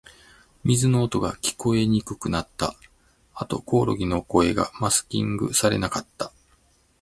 [0.63, 2.73] 水の音が、聞こえにくくなった。
[3.35, 6.31] あと、コオロギの声がマスキングされなかった。